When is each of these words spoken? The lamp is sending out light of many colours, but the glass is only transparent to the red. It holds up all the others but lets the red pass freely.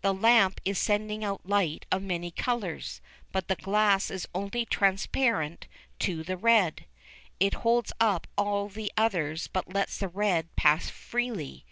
The 0.00 0.14
lamp 0.14 0.58
is 0.64 0.78
sending 0.78 1.22
out 1.22 1.44
light 1.44 1.84
of 1.92 2.00
many 2.02 2.30
colours, 2.30 3.02
but 3.30 3.48
the 3.48 3.56
glass 3.56 4.10
is 4.10 4.26
only 4.34 4.64
transparent 4.64 5.66
to 5.98 6.22
the 6.24 6.38
red. 6.38 6.86
It 7.40 7.52
holds 7.60 7.92
up 8.00 8.26
all 8.38 8.70
the 8.70 8.90
others 8.96 9.48
but 9.48 9.74
lets 9.74 9.98
the 9.98 10.08
red 10.08 10.48
pass 10.56 10.88
freely. 10.88 11.66